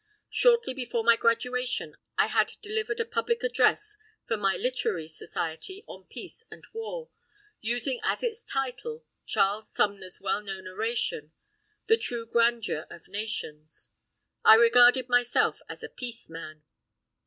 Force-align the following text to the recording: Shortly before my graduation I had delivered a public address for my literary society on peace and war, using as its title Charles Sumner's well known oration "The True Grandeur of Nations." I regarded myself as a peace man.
Shortly 0.31 0.73
before 0.73 1.03
my 1.03 1.15
graduation 1.15 1.95
I 2.17 2.25
had 2.25 2.53
delivered 2.63 2.99
a 2.99 3.05
public 3.05 3.43
address 3.43 3.97
for 4.27 4.35
my 4.35 4.55
literary 4.57 5.07
society 5.07 5.83
on 5.85 6.05
peace 6.05 6.43
and 6.49 6.65
war, 6.73 7.11
using 7.59 7.99
as 8.03 8.23
its 8.23 8.43
title 8.43 9.05
Charles 9.27 9.69
Sumner's 9.71 10.19
well 10.19 10.41
known 10.41 10.67
oration 10.67 11.33
"The 11.85 11.97
True 11.97 12.25
Grandeur 12.25 12.87
of 12.89 13.09
Nations." 13.09 13.91
I 14.43 14.55
regarded 14.55 15.07
myself 15.07 15.59
as 15.69 15.83
a 15.83 15.89
peace 15.89 16.31
man. 16.31 16.63